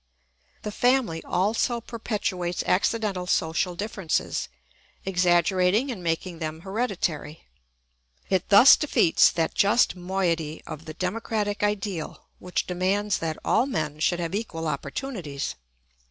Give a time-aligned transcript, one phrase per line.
[0.63, 4.49] ]The family also perpetuates accidental social differences,
[5.05, 7.45] exaggerating and making them hereditary;
[8.27, 13.99] it thus defeats that just moiety of the democratic ideal which demands that all men
[13.99, 15.53] should have equal opportunities.